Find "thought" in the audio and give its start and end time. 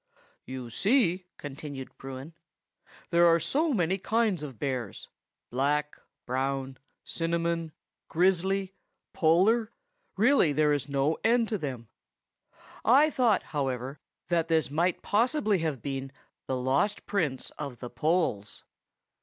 13.11-13.43